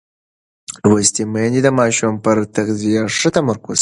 لوستې 0.89 1.23
میندې 1.33 1.61
د 1.63 1.69
ماشوم 1.79 2.13
پر 2.23 2.37
تغذیه 2.55 3.01
ښه 3.17 3.29
تمرکز 3.35 3.61
کوي. 3.63 3.69